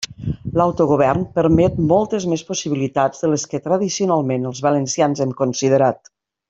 [0.59, 6.17] L'autogovern permet moltes més possibilitats de les que tradicionalment els valencians hem considerat.